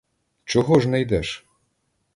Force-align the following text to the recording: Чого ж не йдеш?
Чого 0.45 0.79
ж 0.79 0.89
не 0.89 1.01
йдеш? 1.01 1.45